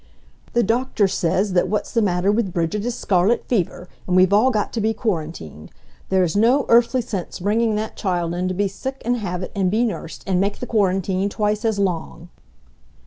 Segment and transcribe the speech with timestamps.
[0.53, 4.49] "The doctor says that what's the matter with Bridget is scarlet fever, and we've all
[4.49, 5.69] got to be quarantined.
[6.09, 9.69] There's no earthly sense bringing that child in to be sick and have it, and
[9.69, 12.29] be nursed, and make the quarantine twice as long!"